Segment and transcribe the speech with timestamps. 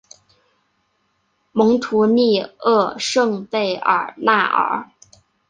[1.51, 4.89] 蒙图利厄圣贝尔纳尔。